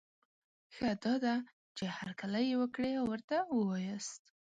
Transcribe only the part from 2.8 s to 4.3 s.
او ورته وواياست